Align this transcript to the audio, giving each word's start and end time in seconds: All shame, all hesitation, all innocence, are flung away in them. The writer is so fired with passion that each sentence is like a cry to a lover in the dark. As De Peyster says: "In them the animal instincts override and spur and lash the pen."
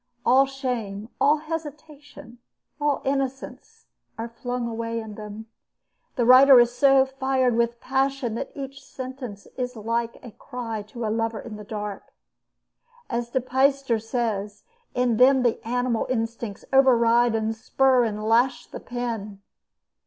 All 0.25 0.47
shame, 0.47 1.09
all 1.21 1.37
hesitation, 1.37 2.39
all 2.79 3.03
innocence, 3.05 3.85
are 4.17 4.27
flung 4.27 4.67
away 4.67 4.99
in 4.99 5.13
them. 5.13 5.45
The 6.15 6.25
writer 6.25 6.59
is 6.59 6.73
so 6.75 7.05
fired 7.05 7.55
with 7.55 7.79
passion 7.79 8.33
that 8.33 8.49
each 8.55 8.83
sentence 8.83 9.45
is 9.57 9.75
like 9.75 10.17
a 10.23 10.31
cry 10.31 10.81
to 10.87 11.05
a 11.05 11.13
lover 11.15 11.39
in 11.39 11.55
the 11.55 11.63
dark. 11.63 12.15
As 13.11 13.29
De 13.29 13.39
Peyster 13.41 13.99
says: 14.01 14.63
"In 14.95 15.17
them 15.17 15.43
the 15.43 15.63
animal 15.67 16.07
instincts 16.09 16.65
override 16.73 17.35
and 17.35 17.55
spur 17.55 18.03
and 18.03 18.23
lash 18.27 18.65
the 18.65 18.79
pen." 18.79 19.39